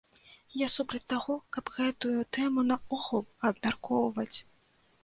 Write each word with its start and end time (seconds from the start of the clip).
Я 0.61 0.67
супраць 0.75 1.01
таго, 1.13 1.35
каб 1.57 1.65
гэтую 1.75 2.15
тэму 2.39 2.65
наогул 2.71 3.25
абмяркоўваць. 3.53 4.37